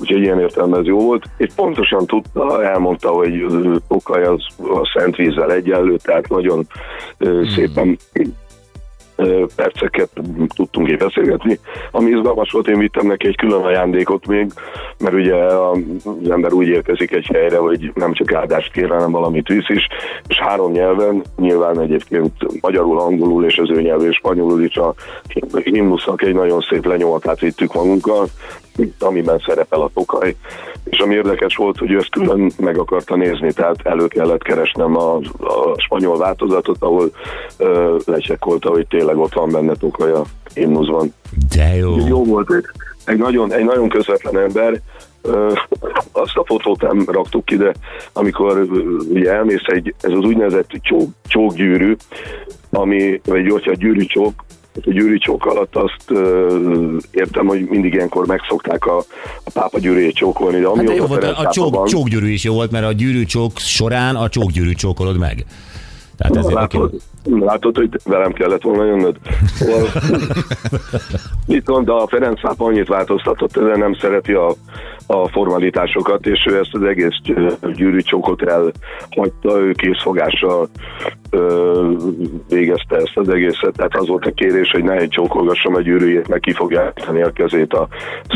Úgyhogy 0.00 0.20
ilyen 0.20 0.40
értelemben 0.40 0.80
ez 0.80 0.86
jó 0.86 0.98
volt. 0.98 1.24
És 1.36 1.52
pontosan 1.54 2.06
tudta, 2.06 2.64
elmondta, 2.64 3.08
hogy 3.08 3.46
Tokaj 3.88 4.24
az 4.24 4.46
a 4.58 4.90
szent 4.94 5.16
vízzel 5.16 5.52
egyenlő, 5.52 5.96
tehát 5.96 6.28
nagyon 6.28 6.66
ö, 7.18 7.42
szépen 7.54 7.98
perceket 9.56 10.08
tudtunk 10.54 10.88
így 10.88 10.96
beszélgetni. 10.96 11.58
Ami 11.90 12.10
izgalmas 12.10 12.50
volt, 12.50 12.68
én 12.68 12.78
vittem 12.78 13.06
neki 13.06 13.26
egy 13.26 13.36
külön 13.36 13.62
ajándékot 13.62 14.26
még, 14.26 14.50
mert 14.98 15.14
ugye 15.14 15.34
az 15.34 16.30
ember 16.30 16.52
úgy 16.52 16.66
érkezik 16.66 17.10
egy 17.10 17.26
helyre, 17.32 17.56
hogy 17.56 17.92
nem 17.94 18.12
csak 18.12 18.32
áldást 18.32 18.72
kér, 18.72 18.88
hanem 18.88 19.10
valamit 19.10 19.48
visz 19.48 19.68
is, 19.68 19.86
és 20.28 20.38
három 20.38 20.72
nyelven, 20.72 21.22
nyilván 21.36 21.80
egyébként 21.80 22.32
magyarul, 22.60 22.98
angolul 22.98 23.44
és 23.44 23.58
az 23.58 23.70
ő 23.70 23.82
nyelvű 23.82 24.10
spanyolul 24.10 24.62
is 24.62 24.76
a 24.76 24.94
himnusznak 25.64 26.22
egy 26.22 26.34
nagyon 26.34 26.60
szép 26.60 26.86
lenyomatát 26.86 27.40
vittük 27.40 27.74
magunkkal, 27.74 28.26
amiben 28.98 29.42
szerepel 29.46 29.80
a 29.80 29.90
tokaj, 29.94 30.36
és 30.84 30.98
ami 30.98 31.14
érdekes 31.14 31.56
volt, 31.56 31.78
hogy 31.78 31.90
ő 31.90 31.98
ezt 31.98 32.10
külön 32.10 32.50
meg 32.58 32.78
akarta 32.78 33.16
nézni, 33.16 33.52
tehát 33.52 33.76
elő 33.82 34.06
kellett 34.06 34.42
keresnem 34.42 34.96
a, 34.96 35.16
a 35.38 35.74
spanyol 35.76 36.18
változatot, 36.18 36.76
ahol 36.80 37.10
ö, 37.56 37.96
lecsekkolta, 38.04 38.70
hogy 38.70 38.86
tényleg 38.86 39.16
ott 39.16 39.32
van 39.32 39.50
benne 39.50 39.74
tokaj 39.74 40.12
a 40.12 40.24
himnuszban. 40.54 41.14
De 41.56 41.74
jó. 41.74 41.96
Jó 42.06 42.24
volt 42.24 42.52
egy, 42.52 42.64
egy, 43.04 43.18
nagyon, 43.18 43.52
egy 43.52 43.64
nagyon 43.64 43.88
közvetlen 43.88 44.38
ember, 44.38 44.80
azt 46.12 46.36
a 46.36 46.44
fotót 46.44 46.80
nem 46.80 47.04
raktuk 47.06 47.44
ki, 47.44 47.56
de 47.56 47.72
amikor 48.12 48.66
ugye 49.10 49.32
elmész 49.32 49.66
egy, 49.66 49.94
ez 50.00 50.10
az 50.10 50.24
úgynevezett 50.24 50.70
csók, 50.82 51.10
csókgyűrű, 51.26 51.96
ami, 52.70 53.20
vagy 53.24 53.50
hogyha 53.50 53.72
gyűrűcsók, 53.72 54.44
a 54.86 54.90
gyűrűcsók 54.90 55.46
alatt 55.46 55.76
azt 55.76 56.20
értem, 57.10 57.46
hogy 57.46 57.66
mindig 57.68 57.94
ilyenkor 57.94 58.26
megszokták 58.26 58.86
a, 58.86 58.98
a 59.44 59.50
pápa 59.52 59.78
gyűrűjét 59.78 60.14
csókolni, 60.14 60.60
de 60.60 60.68
Hát 60.76 60.84
de 60.84 60.94
jó 60.94 61.06
volt, 61.06 61.24
a 61.24 61.32
pápa 61.32 61.50
csók, 61.50 61.88
csókgyűrű 61.88 62.28
is 62.28 62.44
jó 62.44 62.54
volt, 62.54 62.70
mert 62.70 62.84
a 62.84 62.92
gyűrűcsók 62.92 63.58
során 63.58 64.16
a 64.16 64.28
csókgyűrű 64.28 64.72
csókolod 64.72 65.18
meg. 65.18 65.44
Tehát 66.18 66.36
ezért. 66.36 66.54
Látod, 66.54 66.94
látod, 67.24 67.76
hogy 67.76 67.88
velem 68.04 68.32
kellett 68.32 68.62
volna 68.62 68.84
jönnöd. 68.84 69.16
Szóval, 69.46 69.88
Viszont 71.46 71.88
a 71.88 72.06
Ferenc 72.06 72.40
pápa 72.40 72.64
annyit 72.64 72.88
változtatott, 72.88 73.56
ezen 73.56 73.78
nem 73.78 73.94
szereti 73.94 74.32
a, 74.32 74.48
a 75.06 75.28
formalitásokat, 75.28 76.26
és 76.26 76.46
ő 76.50 76.58
ezt 76.58 76.74
az 76.74 76.82
egész 76.82 77.16
gyűrűcsókot 77.74 78.42
elhagyta, 78.42 79.58
ő 79.58 79.72
készfogással 79.72 80.68
ö, 81.30 81.92
végezte 82.48 82.96
ezt 82.96 83.16
az 83.16 83.28
egészet, 83.28 83.72
tehát 83.76 83.96
az 83.96 84.06
volt 84.06 84.26
a 84.26 84.30
kérés, 84.30 84.70
hogy 84.70 84.84
ne 84.84 84.92
egy 84.92 85.08
csókolgassam 85.08 85.74
a 85.74 85.80
gyűrűjét, 85.80 86.28
meg 86.28 86.40
ki 86.40 86.52
fogja 86.52 86.92
a 87.06 87.30
kezét 87.32 87.72
a 87.72 87.88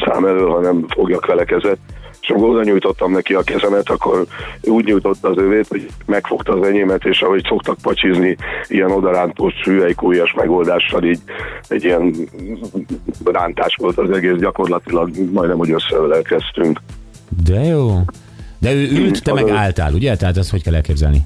szám 0.04 0.24
elől, 0.24 0.50
hanem 0.50 0.84
fogjak 0.88 1.26
vele 1.26 1.44
kezet 1.44 1.78
és 2.22 2.28
amikor 2.28 2.48
oda 2.48 2.62
nyújtottam 2.62 3.12
neki 3.12 3.34
a 3.34 3.42
kezemet, 3.42 3.90
akkor 3.90 4.26
úgy 4.62 4.84
nyújtotta 4.84 5.28
az 5.28 5.36
övét, 5.36 5.66
hogy 5.68 5.88
megfogta 6.06 6.52
az 6.52 6.66
enyémet, 6.66 7.04
és 7.04 7.20
ahogy 7.20 7.44
szoktak 7.48 7.76
pacsizni, 7.82 8.36
ilyen 8.68 8.90
odarántós 8.90 9.54
hüvelykújas 9.64 10.32
megoldással 10.32 11.04
így 11.04 11.20
egy 11.68 11.84
ilyen 11.84 12.14
rántás 13.24 13.76
volt 13.80 13.98
az 13.98 14.10
egész, 14.10 14.36
gyakorlatilag 14.38 15.10
majdnem, 15.32 15.58
hogy 15.58 15.70
összeölelkeztünk. 15.70 16.80
De 17.44 17.64
jó. 17.64 18.00
De 18.58 18.72
ő 18.72 18.88
ült, 18.90 19.22
te 19.22 19.32
meg 19.32 19.48
álltál, 19.48 19.92
ugye? 19.92 20.16
Tehát 20.16 20.36
ezt 20.36 20.50
hogy 20.50 20.62
kell 20.62 20.74
elképzelni? 20.74 21.24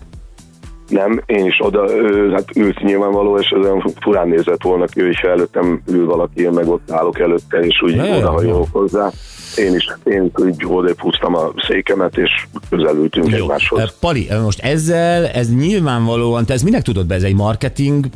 Nem, 0.88 1.22
én 1.26 1.46
is 1.46 1.56
oda, 1.58 1.90
ő, 1.90 2.30
hát 2.30 2.56
ült 2.56 2.82
nyilvánvaló, 2.82 3.38
és 3.38 3.48
ez 3.48 3.64
olyan 3.64 3.92
furán 4.00 4.28
nézett 4.28 4.62
volna 4.62 4.84
ki, 4.84 5.00
hogy 5.00 5.18
előttem 5.22 5.82
ül 5.86 6.06
valaki, 6.06 6.42
én 6.42 6.50
meg 6.50 6.68
ott 6.68 6.90
állok 6.90 7.18
előtte, 7.18 7.58
és 7.58 7.82
úgy 7.82 7.94
ja, 7.94 8.16
odahajolok 8.16 8.68
hozzá. 8.72 9.10
Én 9.56 9.74
is, 9.74 9.88
én 10.04 10.30
úgy 10.34 10.64
odébb 10.66 11.00
húztam 11.00 11.34
a 11.34 11.52
székemet, 11.68 12.16
és 12.16 12.30
közelültünk 12.70 13.30
Jó. 13.30 13.36
egymáshoz. 13.36 13.80
Eh, 13.80 13.86
Pali, 14.00 14.26
eh, 14.30 14.42
most 14.42 14.60
ezzel, 14.60 15.26
ez 15.26 15.54
nyilvánvalóan, 15.54 16.44
te 16.44 16.52
ezt 16.52 16.64
minek 16.64 16.82
tudod 16.82 17.06
be, 17.06 17.14
ez 17.14 17.22
egy 17.22 17.34
marketing 17.34 18.06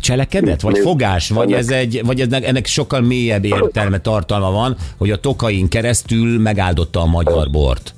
cselekedet, 0.00 0.60
vagy 0.60 0.78
fogás, 0.78 1.28
vagy 1.28 1.52
ennek- 1.52 1.58
ez 1.58 1.70
egy, 1.70 2.00
vagy 2.04 2.20
ennek, 2.20 2.46
ennek 2.46 2.66
sokkal 2.66 3.00
mélyebb 3.00 3.44
értelme, 3.44 4.00
tartalma 4.00 4.50
van, 4.50 4.76
hogy 4.98 5.10
a 5.10 5.16
tokain 5.16 5.68
keresztül 5.68 6.40
megáldotta 6.40 7.00
a 7.00 7.06
magyar 7.06 7.50
bort. 7.50 7.94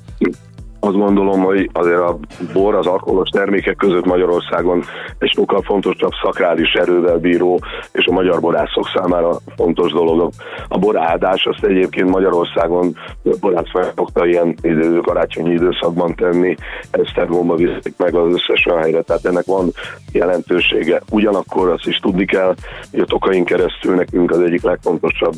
Azt 0.83 0.95
gondolom, 0.95 1.43
hogy 1.43 1.69
azért 1.73 1.99
a 1.99 2.17
bor 2.53 2.75
az 2.75 2.85
alkoholos 2.85 3.29
termékek 3.29 3.75
között 3.75 4.05
Magyarországon 4.05 4.83
egy 5.17 5.31
sokkal 5.31 5.61
fontosabb 5.61 6.11
szakrális 6.23 6.73
erővel 6.73 7.17
bíró, 7.17 7.59
és 7.91 8.05
a 8.05 8.11
magyar 8.11 8.39
borászok 8.39 8.87
számára 8.95 9.37
fontos 9.55 9.91
dolog. 9.91 10.31
A 10.67 10.77
boráldás 10.77 11.45
azt 11.45 11.63
egyébként 11.63 12.09
Magyarországon 12.09 12.97
borász 13.39 13.73
meg 13.73 13.91
szokta 13.95 14.25
ilyen 14.25 14.55
idő, 14.61 14.99
karácsonyi 14.99 15.51
időszakban 15.51 16.15
tenni, 16.15 16.55
Esztergomba 16.91 17.55
viszik 17.55 17.93
meg 17.97 18.15
az 18.15 18.33
összes 18.33 18.65
olyan 18.65 18.81
helyre, 18.81 19.01
tehát 19.01 19.25
ennek 19.25 19.45
van 19.45 19.71
jelentősége. 20.11 21.01
Ugyanakkor 21.11 21.69
azt 21.69 21.87
is 21.87 21.97
tudni 21.97 22.25
kell, 22.25 22.55
hogy 22.91 22.99
a 22.99 23.05
tokain 23.05 23.43
keresztül 23.43 23.95
nekünk 23.95 24.31
az 24.31 24.39
egyik 24.39 24.61
legfontosabb 24.61 25.33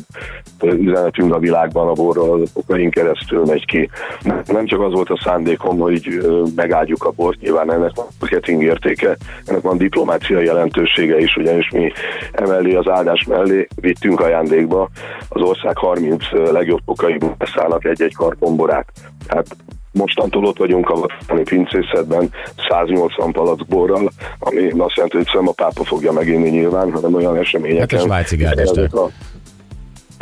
üzenetünk 0.62 1.34
a 1.34 1.38
világban 1.38 1.88
a 1.88 1.92
borról, 1.92 2.40
az 2.40 2.50
a 2.54 2.60
tokain 2.60 2.90
keresztül 2.90 3.44
megy 3.44 3.66
ki. 3.66 3.88
Nem 4.46 4.66
csak 4.66 4.80
az 4.80 4.92
volt 4.92 5.10
a 5.10 5.20
szándékom, 5.34 5.78
hogy 5.78 6.26
megáldjuk 6.56 7.04
a 7.04 7.10
bort, 7.10 7.40
nyilván 7.40 7.72
ennek 7.72 7.90
van 7.94 8.06
marketing 8.20 8.62
értéke, 8.62 9.16
ennek 9.44 9.62
van 9.62 9.78
diplomáciai 9.78 10.44
jelentősége 10.44 11.18
is, 11.18 11.36
ugyanis 11.36 11.68
mi 11.70 11.92
emellé 12.32 12.74
az 12.74 12.88
áldás 12.88 13.24
mellé 13.28 13.66
vittünk 13.80 14.20
ajándékba 14.20 14.88
az 15.28 15.42
ország 15.42 15.76
30 15.76 16.24
legjobb 16.50 16.80
tokai 16.86 17.18
beszállnak 17.38 17.84
egy-egy 17.84 18.14
kartonborát. 18.14 18.86
Tehát 19.26 19.46
Mostantól 19.92 20.44
ott 20.44 20.58
vagyunk 20.58 20.90
a 20.90 20.94
Vatikáni 20.94 21.42
pincészetben 21.42 22.30
180 22.68 23.32
palack 23.32 23.66
borral, 23.66 24.10
ami 24.38 24.70
azt 24.78 24.94
jelenti, 24.94 25.16
hogy 25.16 25.26
nem 25.32 25.48
a 25.48 25.52
pápa 25.52 25.84
fogja 25.84 26.12
meginni 26.12 26.48
nyilván, 26.48 26.92
hanem 26.92 27.14
olyan 27.14 27.36
eseményeken. 27.36 27.98
Hát 27.98 28.00
a 28.00 28.04
svájci 28.04 28.36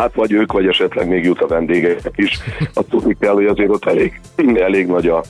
Hát 0.03 0.15
vagy 0.15 0.33
ők, 0.33 0.53
vagy 0.53 0.67
esetleg 0.67 1.09
még 1.09 1.25
jut 1.25 1.41
a 1.41 1.47
vendégek 1.47 1.99
is. 2.15 2.39
Azt 2.75 2.89
tudni 2.89 3.17
kell, 3.21 3.33
hogy 3.33 3.47
azért 3.47 3.71
ott 3.71 3.85
elég, 3.85 4.21
elég 4.55 4.87
nagy 4.87 5.07
a 5.07 5.23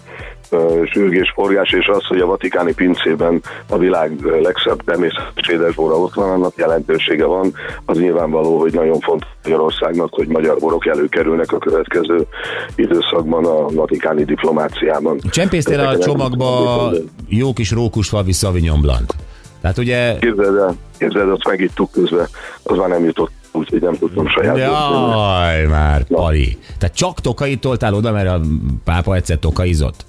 sürgés, 0.92 1.32
forgás, 1.34 1.72
és 1.72 1.86
az, 1.86 2.04
hogy 2.04 2.20
a 2.20 2.26
vatikáni 2.26 2.74
pincében 2.74 3.42
a 3.68 3.78
világ 3.78 4.20
legszebb 4.42 4.84
természetes 4.84 5.48
édesbora 5.48 5.98
ott 5.98 6.14
van, 6.14 6.30
annak 6.30 6.56
jelentősége 6.56 7.24
van. 7.24 7.52
Az 7.84 7.98
nyilvánvaló, 7.98 8.58
hogy 8.58 8.72
nagyon 8.72 9.00
fontos 9.00 9.28
Magyarországnak, 9.42 10.14
hogy 10.14 10.26
magyar 10.26 10.58
borok 10.58 10.86
előkerülnek 10.86 11.52
a 11.52 11.58
következő 11.58 12.26
időszakban 12.74 13.44
a 13.44 13.68
vatikáni 13.68 14.24
diplomáciában. 14.24 15.18
Csempésztél 15.30 15.80
a 15.80 15.98
csomagba 15.98 16.90
nem- 16.90 17.02
jó 17.28 17.52
kis 17.52 17.70
rókusfalvi 17.70 18.32
Sauvignon 18.32 18.80
Blanc. 18.80 19.14
Tehát 19.60 19.78
ugye 19.78 20.18
Képzeld 20.18 20.56
el, 20.56 20.74
képzeld 20.98 21.26
el, 21.28 21.34
azt 21.34 21.48
megittuk 21.48 21.90
közben, 21.90 22.26
az 22.62 22.76
már 22.76 22.88
nem 22.88 23.04
jutott, 23.04 23.30
úgyhogy 23.52 23.80
nem 23.80 23.94
tudtam 23.94 24.28
saját. 24.28 24.56
Jaj, 24.58 25.66
már, 25.66 26.02
Pali. 26.04 26.58
Tehát 26.78 26.96
csak 26.96 27.20
tokait 27.20 27.60
toltál 27.60 27.94
oda, 27.94 28.12
mert 28.12 28.28
a 28.28 28.40
pápa 28.84 29.14
egyszer 29.14 29.38
tokaizott? 29.38 30.04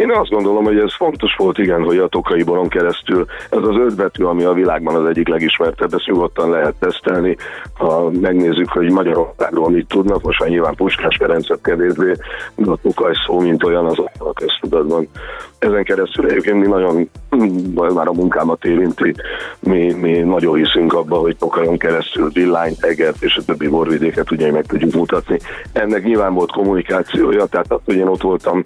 Én 0.00 0.10
azt 0.10 0.30
gondolom, 0.30 0.64
hogy 0.64 0.78
ez 0.78 0.94
fontos 0.96 1.34
volt, 1.36 1.58
igen, 1.58 1.82
hogy 1.82 1.98
a 1.98 2.08
tokai 2.08 2.42
boron 2.42 2.68
keresztül 2.68 3.26
ez 3.50 3.58
az 3.62 3.76
öt 3.76 3.96
betű, 3.96 4.24
ami 4.24 4.44
a 4.44 4.52
világban 4.52 4.94
az 4.94 5.08
egyik 5.08 5.28
legismertebb, 5.28 5.94
ezt 5.94 6.06
nyugodtan 6.06 6.50
lehet 6.50 6.74
tesztelni, 6.78 7.36
ha 7.74 8.10
megnézzük, 8.20 8.68
hogy 8.68 8.90
Magyarországról 8.90 9.70
mit 9.70 9.88
tudnak, 9.88 10.22
most 10.22 10.40
már 10.40 10.48
nyilván 10.48 10.74
Puskás 10.74 11.16
Ferencet 11.16 11.58
kevésbé, 11.62 12.12
de 12.54 12.70
a 12.70 12.78
tokaj 12.82 13.12
szó, 13.26 13.40
mint 13.40 13.64
olyan 13.64 13.86
az 13.86 13.98
a 14.18 14.32
köztudatban. 14.32 15.08
Ezen 15.58 15.84
keresztül 15.84 16.26
egyébként 16.26 16.60
mi 16.60 16.66
nagyon, 16.66 17.10
már 17.94 18.08
a 18.08 18.12
munkámat 18.12 18.64
érinti, 18.64 19.14
mi, 19.60 19.92
mi 19.92 20.18
nagyon 20.18 20.56
hiszünk 20.56 20.92
abba, 20.92 21.16
hogy 21.16 21.36
tokajon 21.36 21.78
keresztül 21.78 22.30
villányt, 22.32 22.84
egert 22.84 23.22
és 23.22 23.36
a 23.36 23.44
többi 23.44 23.68
borvidéket 23.68 24.30
ugye 24.30 24.52
meg 24.52 24.66
tudjuk 24.66 24.94
mutatni. 24.94 25.38
Ennek 25.72 26.04
nyilván 26.04 26.34
volt 26.34 26.52
kommunikációja, 26.52 27.46
tehát 27.46 27.72
az, 27.72 27.80
hogy 27.84 27.96
én 27.96 28.06
ott 28.06 28.22
voltam, 28.22 28.62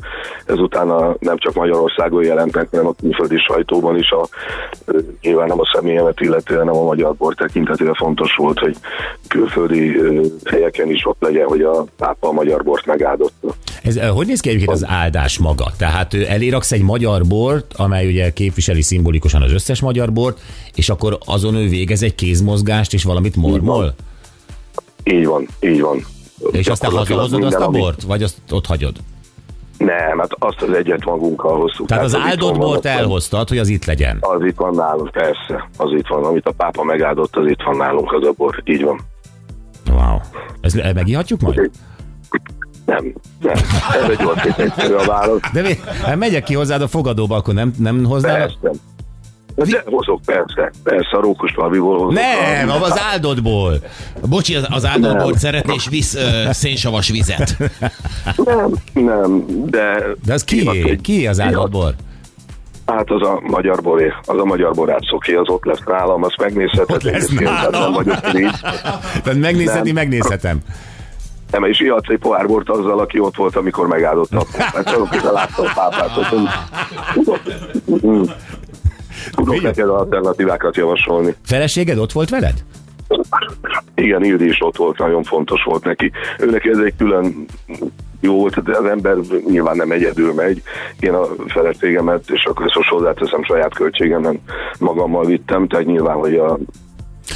ezután 0.46 0.90
a, 0.90 1.16
nem 1.18 1.38
csak 1.38 1.54
Magyarországon 1.54 2.24
jelent 2.24 2.54
meg, 2.54 2.68
hanem 2.70 2.86
a 2.86 2.94
külföldi 3.00 3.36
sajtóban 3.38 3.98
is 3.98 4.10
a, 4.10 4.28
nyilván 5.22 5.48
nem 5.48 5.60
a 5.60 5.70
személyemet 5.74 6.20
illetően, 6.20 6.66
hanem 6.66 6.80
a 6.80 6.84
magyar 6.84 7.14
bor 7.14 7.34
tekintetében 7.34 7.94
fontos 7.94 8.34
volt, 8.36 8.58
hogy 8.58 8.76
külföldi 9.28 10.00
helyeken 10.50 10.90
is 10.90 11.06
ott 11.06 11.20
legyen, 11.20 11.46
hogy 11.46 11.62
a 11.62 11.84
pápa 11.96 12.28
a 12.28 12.32
magyar 12.32 12.62
bort 12.62 12.86
megáldotta. 12.86 13.54
Ez, 13.82 14.00
hogy 14.08 14.26
néz 14.26 14.40
ki 14.40 14.48
egyébként 14.48 14.72
az 14.72 14.86
áldás 14.86 15.38
maga? 15.38 15.64
Tehát 15.78 16.14
eléraksz 16.14 16.72
egy 16.72 16.82
magyar 16.82 17.22
bort, 17.28 17.72
amely 17.76 18.06
ugye 18.06 18.30
képviseli 18.52 18.82
szimbolikusan 18.82 19.42
az 19.42 19.52
összes 19.52 19.80
magyar 19.80 20.12
bort, 20.12 20.40
és 20.74 20.88
akkor 20.88 21.18
azon 21.24 21.54
ő 21.54 21.68
végez 21.68 22.02
egy 22.02 22.14
kézmozgást, 22.14 22.92
és 22.92 23.04
valamit 23.04 23.36
mormol? 23.36 23.94
Így 25.04 25.26
van, 25.26 25.48
így 25.60 25.80
van. 25.80 26.04
És 26.50 26.66
aztán 26.66 26.90
hazahozod 26.90 27.44
azt 27.44 27.56
a 27.56 27.68
bort? 27.68 28.02
Vagy 28.02 28.22
azt 28.22 28.36
ott 28.50 28.66
hagyod? 28.66 28.96
Nem, 29.78 30.18
hát 30.18 30.30
azt 30.38 30.62
az 30.62 30.72
egyet 30.72 31.04
magunkkal 31.04 31.60
hoztuk. 31.60 31.86
Tehát 31.86 32.04
az 32.04 32.14
az 32.14 32.20
áldott 32.20 32.58
bort 32.58 32.86
elhoztad, 32.86 33.48
hogy 33.48 33.58
az 33.58 33.68
itt 33.68 33.84
legyen. 33.84 34.18
Az 34.20 34.44
itt 34.44 34.56
van 34.56 34.74
nálunk, 34.74 35.10
persze. 35.10 35.68
Az 35.76 35.90
itt 35.92 36.06
van. 36.06 36.24
Amit 36.24 36.46
a 36.46 36.52
pápa 36.52 36.84
megáldott, 36.84 37.36
az 37.36 37.46
itt 37.46 37.62
van 37.64 37.76
nálunk 37.76 38.12
az 38.12 38.26
a 38.26 38.32
bor. 38.36 38.62
Így 38.64 38.82
van. 38.82 39.00
Wow. 39.90 40.18
Ez 40.60 40.74
eh, 40.74 40.94
megihatjuk 40.94 41.40
majd? 41.40 41.70
Nem, 42.86 43.12
nem. 43.40 43.54
Ez 44.02 44.08
egy 44.10 44.16
gyors 44.16 44.44
és 44.44 44.54
egyszerű 44.56 44.92
a 44.92 45.04
válasz. 45.06 45.40
De 45.52 45.62
mi, 45.62 45.78
hát 46.02 46.16
megyek 46.16 46.44
ki 46.44 46.54
hozzád 46.54 46.82
a 46.82 46.88
fogadóba, 46.88 47.36
akkor 47.36 47.54
nem, 47.54 47.72
nem 47.78 48.04
hoznál? 48.04 48.36
Persze. 48.36 48.78
De 49.56 49.82
hozok, 49.86 50.20
persze. 50.24 50.70
Persze, 50.82 51.16
a 51.16 51.20
rókus 51.20 51.54
valamiból 51.54 51.98
hozok. 51.98 52.12
Nem, 52.12 52.70
az 52.82 53.00
áldottból. 53.12 53.74
Bocsi, 54.28 54.54
az, 54.54 54.66
az 54.70 54.84
áldóbort 54.86 55.38
szeretné, 55.38 55.74
és 55.74 55.88
visz 55.88 56.14
ö, 56.14 56.44
szénsavas 56.50 57.08
vizet. 57.08 57.56
Nem, 58.36 58.72
nem, 58.92 59.44
de... 59.70 60.02
De 60.24 60.32
az 60.32 60.44
egy- 60.48 61.00
Ki 61.02 61.26
az 61.26 61.40
áldottbor? 61.40 61.94
Hát 62.86 63.10
az 63.10 63.22
a 63.28 63.40
magyar 63.46 63.82
boré, 63.82 64.12
az 64.26 64.38
a 64.38 64.44
magyar 64.44 64.72
borácsoké, 64.74 65.34
az 65.34 65.48
ott 65.48 65.64
lesz 65.64 65.82
nálam, 65.86 66.22
azt 66.22 66.36
megnézheted. 66.40 66.94
Ott 66.96 67.02
lesz 67.02 67.28
nálam. 67.28 67.70
Nem 67.82 67.92
vagyok 67.92 68.40
így. 68.40 68.50
Tehát 69.22 69.38
megnézhetni, 69.38 69.90
Nem. 69.90 69.94
megnézhetem. 69.94 70.58
Nem, 71.52 71.64
és 71.64 71.78
egy 71.78 72.18
pohár 72.18 72.46
bort 72.46 72.68
azzal, 72.68 72.98
aki 72.98 73.18
ott 73.18 73.36
volt, 73.36 73.56
amikor 73.56 73.86
megáldotta. 73.86 74.38
a 74.40 74.44
pápát. 74.52 74.74
Hát 74.74 74.90
csak 74.90 75.00
akik 75.00 75.22
látta 75.22 75.62
a 75.62 75.72
pápát. 75.74 76.10
Tudok, 77.14 77.40
tudok 79.30 79.62
neked 79.62 79.88
alternatívákat 79.88 80.76
javasolni. 80.76 81.34
Feleséged 81.44 81.98
ott 81.98 82.12
volt 82.12 82.30
veled? 82.30 82.64
Igen, 83.94 84.24
Ildi 84.24 84.44
is 84.44 84.56
ott 84.60 84.76
volt, 84.76 84.98
nagyon 84.98 85.22
fontos 85.22 85.62
volt 85.64 85.84
neki. 85.84 86.12
Ő 86.38 86.50
neki 86.50 86.68
ez 86.68 86.78
egy 86.78 86.94
külön 86.96 87.46
jó 88.20 88.34
volt, 88.34 88.62
de 88.62 88.76
az 88.76 88.84
ember 88.84 89.16
nyilván 89.48 89.76
nem 89.76 89.90
egyedül 89.90 90.32
megy. 90.34 90.62
Én 91.00 91.12
a 91.12 91.26
feleségemet, 91.46 92.30
és 92.30 92.44
akkor 92.44 92.66
ezt 92.66 92.76
most 92.76 92.88
hozzáteszem 92.88 93.44
saját 93.44 93.74
költségemen 93.74 94.40
magammal 94.78 95.24
vittem, 95.24 95.68
tehát 95.68 95.86
nyilván, 95.86 96.16
hogy 96.16 96.34
a, 96.34 96.58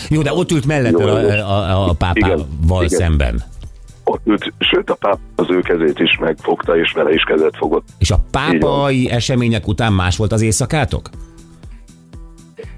Jó, 0.08 0.22
de 0.22 0.32
ott 0.32 0.50
ült 0.50 0.66
mellett 0.66 0.98
Jó, 0.98 1.00
a, 1.00 1.38
a, 1.38 1.88
a 1.88 1.92
pápával 1.92 2.46
Igen, 2.62 2.84
igen. 2.84 2.88
szemben. 2.88 3.42
Ott 4.08 4.20
ült, 4.26 4.52
sőt 4.58 4.90
a 4.90 4.94
páp 4.94 5.18
az 5.34 5.46
ő 5.50 5.60
kezét 5.60 5.98
is 5.98 6.18
megfogta, 6.20 6.78
és 6.78 6.92
vele 6.92 7.12
is 7.12 7.22
kezet 7.22 7.56
fogott. 7.56 7.88
És 7.98 8.10
a 8.10 8.18
pápai 8.30 9.10
események 9.10 9.66
után 9.66 9.92
más 9.92 10.16
volt 10.16 10.32
az 10.32 10.42
éjszakátok? 10.42 11.10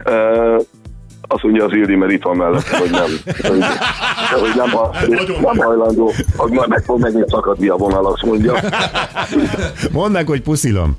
Uh, 0.05 0.63
azt 1.31 1.43
mondja 1.43 1.65
az 1.65 1.73
Ildi, 1.73 1.95
mert 1.95 2.13
itt 2.13 2.23
van 2.23 2.37
mellett, 2.37 2.67
hogy 2.67 2.91
nem. 2.91 3.11
Hogy, 3.25 3.65
hogy 4.41 4.53
nem, 4.57 4.71
ha, 4.71 4.95
nem 5.43 5.57
hajlandó, 5.57 6.13
hogy 6.37 6.51
majd 6.51 6.69
meg 6.69 6.83
fog 6.85 7.01
megint 7.01 7.29
szakadni 7.29 7.69
a 7.69 7.77
vonal, 7.77 8.07
azt 8.07 8.23
mondja. 8.23 8.55
Mondd 9.93 10.13
meg, 10.13 10.27
hogy 10.27 10.43
puszilom. 10.43 10.97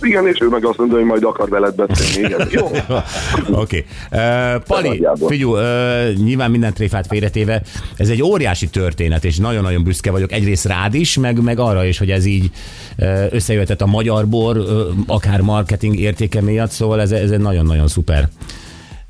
Igen, 0.00 0.26
és 0.26 0.40
ő 0.40 0.48
meg 0.48 0.64
azt 0.64 0.78
mondta, 0.78 0.96
hogy 0.96 1.04
majd 1.04 1.24
akar 1.24 1.48
veled 1.48 1.74
beszélni. 1.74 2.28
Igen. 2.28 2.48
Jó. 2.58 2.66
Oké. 3.62 3.84
Okay. 4.10 4.54
Uh, 4.54 4.62
Pali, 4.62 5.06
figyú, 5.26 5.54
uh, 5.54 6.12
nyilván 6.12 6.50
minden 6.50 6.74
tréfát 6.74 7.06
félretéve, 7.06 7.62
ez 7.96 8.08
egy 8.08 8.22
óriási 8.22 8.68
történet, 8.68 9.24
és 9.24 9.36
nagyon-nagyon 9.36 9.82
büszke 9.82 10.10
vagyok 10.10 10.32
egyrészt 10.32 10.64
rád 10.64 10.94
is, 10.94 11.18
meg, 11.18 11.42
meg 11.42 11.58
arra 11.58 11.84
is, 11.84 11.98
hogy 11.98 12.10
ez 12.10 12.24
így 12.24 12.50
uh, 12.98 13.26
összejöhetett 13.30 13.80
a 13.80 13.86
magyar 13.86 14.28
bor, 14.28 14.56
uh, 14.56 14.66
akár 15.06 15.40
marketing 15.40 15.98
értéke 15.98 16.40
miatt, 16.40 16.70
szóval 16.70 17.00
ez, 17.00 17.10
ez 17.12 17.30
egy 17.30 17.40
nagyon-nagyon 17.40 17.88
szuper 17.88 18.28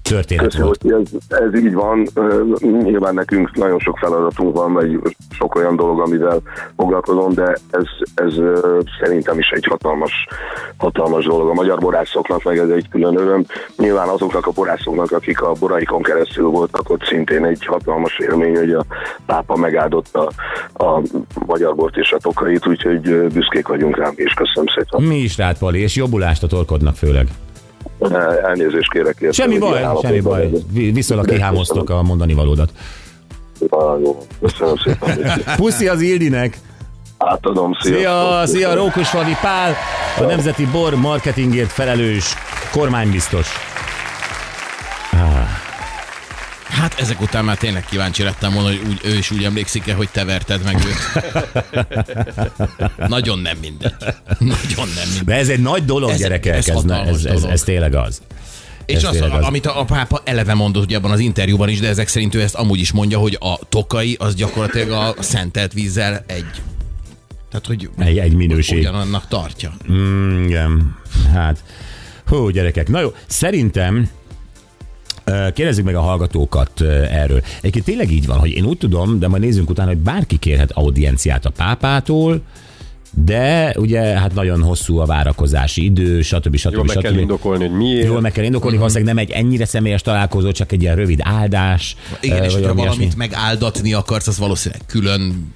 történet 0.08 0.44
Köszönöm, 0.44 0.66
volt. 0.66 1.08
ez, 1.28 1.38
ez 1.38 1.60
így 1.60 1.74
van. 1.74 2.06
Nyilván 2.82 3.14
nekünk 3.14 3.56
nagyon 3.56 3.78
sok 3.78 3.98
feladatunk 3.98 4.56
van, 4.56 4.72
vagy 4.72 4.98
sok 5.30 5.54
olyan 5.54 5.76
dolog, 5.76 6.00
amivel 6.00 6.40
foglalkozom, 6.76 7.32
de 7.34 7.56
ez, 7.70 7.84
ez 8.14 8.32
szerintem 9.00 9.38
is 9.38 9.48
egy 9.50 9.64
hatalmas, 9.64 10.12
hatalmas 10.76 11.24
dolog. 11.24 11.48
A 11.48 11.54
magyar 11.54 11.78
borászoknak 11.78 12.42
meg 12.42 12.58
ez 12.58 12.68
egy 12.68 12.88
külön 12.88 13.16
öröm. 13.16 13.44
Nyilván 13.76 14.08
azoknak 14.08 14.46
a 14.46 14.50
borászoknak, 14.50 15.12
akik 15.12 15.42
a 15.42 15.52
boraikon 15.52 16.02
keresztül 16.02 16.46
voltak, 16.48 16.90
ott 16.90 17.04
szintén 17.04 17.44
egy 17.44 17.64
hatalmas 17.64 18.18
élmény, 18.18 18.56
hogy 18.56 18.72
a 18.72 18.84
pápa 19.26 19.56
megáldotta 19.56 20.30
a 20.74 21.00
magyar 21.46 21.74
bort 21.74 21.96
és 21.96 22.12
a 22.12 22.18
tokait, 22.18 22.66
úgyhogy 22.66 23.00
büszkék 23.32 23.68
vagyunk 23.68 23.96
rám, 23.96 24.12
és 24.14 24.32
köszönöm 24.32 24.66
szépen. 24.74 25.02
Mi 25.02 25.16
is 25.16 25.36
rád, 25.36 25.58
Pali, 25.58 25.80
és 25.80 25.96
jobbulást 25.96 26.42
a 26.42 26.46
torkodnak 26.46 26.94
főleg. 26.94 27.28
Elnézést 28.44 28.90
kérek 28.90 29.16
érte. 29.20 29.34
Semmi 29.34 29.58
baj, 29.58 29.86
semmi 30.02 30.20
baj. 30.20 30.50
Viszonylag 30.72 31.26
kihámoztok 31.26 31.90
a 31.90 32.02
mondani 32.02 32.34
valódat. 32.34 32.70
Jó. 34.02 34.26
Köszönöm 34.40 34.74
szépen. 34.84 35.18
Puszi 35.56 35.88
az 35.88 36.00
Ildinek! 36.00 36.58
Átadom, 37.18 37.72
Szia, 37.80 37.96
sziasztok. 37.96 38.46
szia, 38.56 38.74
Rókusfalvi 38.74 39.36
Pál, 39.40 39.74
a 40.18 40.22
Nemzeti 40.22 40.66
Bor 40.66 40.94
marketingért 40.94 41.70
felelős 41.70 42.34
kormánybiztos. 42.72 43.48
Hát 46.74 47.00
ezek 47.00 47.20
után 47.20 47.44
már 47.44 47.56
tényleg 47.56 47.84
kíváncsi 47.84 48.22
lettem 48.22 48.52
volna, 48.52 48.68
hogy 48.68 48.80
úgy, 48.88 49.00
ő 49.04 49.16
is 49.16 49.30
úgy 49.30 49.44
emlékszik-e, 49.44 49.94
hogy 49.94 50.08
te 50.12 50.24
verted 50.24 50.62
meg 50.64 50.76
őt. 50.86 51.24
Nagyon 53.08 53.38
nem 53.38 53.56
mindegy. 53.60 53.92
Nagyon 54.38 54.88
nem 54.94 55.04
mindegy. 55.08 55.24
De 55.24 55.34
ez 55.34 55.48
egy 55.48 55.60
nagy 55.60 55.84
dolog, 55.84 56.10
Ez- 56.10 56.18
gyerekek, 56.18 56.54
ez 56.56 56.68
ez, 56.68 56.84
ez, 57.06 57.24
ez, 57.24 57.42
ez, 57.42 57.62
tényleg 57.62 57.94
az. 57.94 58.22
És 58.86 58.94
Ez 58.94 59.04
az, 59.04 59.10
tényleg 59.10 59.32
az. 59.32 59.44
amit 59.44 59.66
a, 59.66 59.80
a 59.80 59.84
pápa 59.84 60.20
eleve 60.24 60.54
mondott 60.54 60.84
ugye 60.84 60.96
abban 60.96 61.10
az 61.10 61.18
interjúban 61.18 61.68
is, 61.68 61.80
de 61.80 61.88
ezek 61.88 62.08
szerint 62.08 62.34
ő 62.34 62.40
ezt 62.42 62.54
amúgy 62.54 62.78
is 62.78 62.92
mondja, 62.92 63.18
hogy 63.18 63.36
a 63.40 63.58
tokai 63.68 64.16
az 64.18 64.34
gyakorlatilag 64.34 64.90
a 65.18 65.22
szentelt 65.22 65.72
vízzel 65.72 66.24
egy. 66.26 66.46
Tehát, 67.50 67.66
hogy 67.66 67.90
Egy, 67.98 68.18
egy 68.18 68.34
minőség. 68.34 68.78
ugyanannak 68.78 69.28
tartja. 69.28 69.72
Mm, 69.92 70.44
igen, 70.44 70.96
hát, 71.32 71.64
hú, 72.26 72.48
gyerekek. 72.48 72.88
Na 72.88 73.00
jó, 73.00 73.12
szerintem 73.26 74.08
Kérdezzük 75.24 75.84
meg 75.84 75.94
a 75.94 76.00
hallgatókat 76.00 76.80
erről. 77.10 77.42
Egyébként 77.58 77.84
tényleg 77.84 78.10
így 78.10 78.26
van, 78.26 78.38
hogy 78.38 78.50
én 78.50 78.64
úgy 78.64 78.78
tudom, 78.78 79.18
de 79.18 79.28
majd 79.28 79.42
nézzünk 79.42 79.70
utána, 79.70 79.88
hogy 79.88 79.98
bárki 79.98 80.36
kérhet 80.36 80.70
audienciát 80.70 81.44
a 81.44 81.50
pápától, 81.50 82.42
de 83.24 83.74
ugye 83.78 84.00
hát 84.00 84.34
nagyon 84.34 84.62
hosszú 84.62 84.98
a 84.98 85.04
várakozási 85.04 85.84
idő, 85.84 86.22
stb. 86.22 86.56
stb. 86.56 86.72
Jól 86.72 86.84
meg 86.84 86.96
kell 86.96 87.10
stb. 87.12 87.20
indokolni, 87.20 87.66
hogy 87.66 87.76
miért. 87.76 88.06
Jól 88.06 88.20
meg 88.20 88.32
kell 88.32 88.44
indokolni, 88.44 88.76
valószínűleg 88.76 89.14
nem 89.14 89.24
egy 89.24 89.30
ennyire 89.30 89.64
személyes 89.64 90.02
találkozó, 90.02 90.52
csak 90.52 90.72
egy 90.72 90.82
ilyen 90.82 90.96
rövid 90.96 91.18
áldás. 91.22 91.96
Igen, 92.20 92.44
és 92.44 92.52
hogyha 92.52 92.74
valami 92.74 92.88
valamit 92.88 93.16
megáldatni 93.16 93.92
akarsz, 93.92 94.26
az 94.26 94.38
valószínűleg 94.38 94.86
külön 94.86 95.52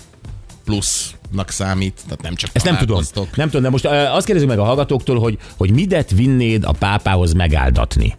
plusznak 0.65 1.51
számít, 1.51 2.01
tehát 2.05 2.23
nem 2.23 2.35
csak 2.35 2.51
Ezt 2.53 2.65
nem 2.65 2.77
tudom. 2.77 3.03
Nem 3.35 3.47
tudom, 3.47 3.63
de 3.63 3.71
most 3.71 3.85
azt 3.87 4.27
kérdezzük 4.27 4.49
meg 4.49 4.59
a 4.59 4.65
hallgatóktól, 4.65 5.19
hogy, 5.19 5.39
hogy 5.57 5.71
midet 5.71 6.11
vinnéd 6.11 6.65
a 6.65 6.73
pápához 6.73 7.33
megáldatni. 7.33 8.17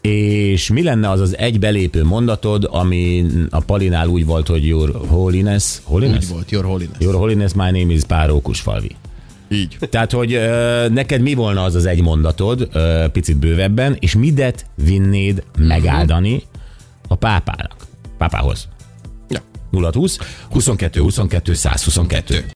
És 0.00 0.70
mi 0.70 0.82
lenne 0.82 1.10
az 1.10 1.20
az 1.20 1.36
egy 1.36 1.58
belépő 1.58 2.04
mondatod, 2.04 2.68
ami 2.70 3.26
a 3.50 3.60
Palinál 3.60 4.08
úgy 4.08 4.24
volt, 4.26 4.48
hogy 4.48 4.66
Your 4.66 5.00
Holiness, 5.06 5.78
Holiness? 5.82 6.24
Úgy 6.24 6.28
volt, 6.28 6.50
Your 6.50 6.64
Holiness. 6.64 6.96
Your 6.98 7.14
Holiness, 7.14 7.52
my 7.52 7.70
name 7.70 7.92
is 7.92 8.02
Párókusfalvi. 8.04 8.96
Így. 9.50 9.76
Tehát, 9.90 10.12
hogy 10.12 10.32
ö, 10.32 10.88
neked 10.88 11.20
mi 11.20 11.34
volna 11.34 11.62
az 11.62 11.74
az 11.74 11.86
egy 11.86 12.02
mondatod, 12.02 12.68
ö, 12.72 13.04
picit 13.12 13.36
bővebben, 13.36 13.96
és 14.00 14.14
midet 14.14 14.66
vinnéd 14.74 15.42
megáldani 15.58 16.42
a 17.08 17.14
pápának, 17.14 17.76
pápához? 18.18 18.68
Ja. 19.28 19.40
0 19.70 19.90
20 19.94 20.18
22 20.50 21.00
22 21.00 21.54
122. 21.54 22.44